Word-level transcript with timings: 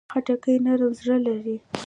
خټکی 0.11 0.55
نرم 0.65 0.91
زړه 0.99 1.17
لري. 1.25 1.57